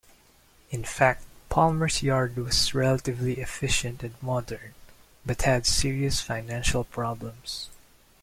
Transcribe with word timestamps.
In 0.71 0.83
fact 0.83 1.25
Palmer's 1.49 2.01
yard 2.01 2.35
was 2.35 2.73
relatively 2.73 3.33
efficient 3.37 4.01
and 4.01 4.15
modern, 4.19 4.73
but 5.27 5.43
had 5.43 5.67
serious 5.67 6.19
financial 6.19 6.83
problems. 6.85 7.69